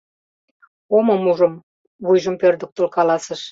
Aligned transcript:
—Омым 0.97 1.21
ужым,- 1.31 1.53
вуйжым 2.05 2.35
пӧрдыктыл 2.41 2.85
каласыш. 2.95 3.41